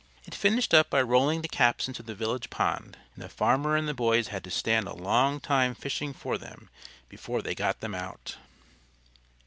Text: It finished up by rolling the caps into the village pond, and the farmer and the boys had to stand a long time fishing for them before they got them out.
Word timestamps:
It 0.25 0.33
finished 0.33 0.73
up 0.73 0.89
by 0.89 1.03
rolling 1.03 1.43
the 1.43 1.47
caps 1.47 1.87
into 1.87 2.01
the 2.01 2.15
village 2.15 2.49
pond, 2.49 2.97
and 3.13 3.23
the 3.23 3.29
farmer 3.29 3.77
and 3.77 3.87
the 3.87 3.93
boys 3.93 4.29
had 4.29 4.43
to 4.45 4.49
stand 4.49 4.87
a 4.87 4.95
long 4.95 5.39
time 5.39 5.75
fishing 5.75 6.11
for 6.11 6.39
them 6.39 6.71
before 7.07 7.43
they 7.43 7.53
got 7.53 7.81
them 7.81 7.93
out. 7.93 8.37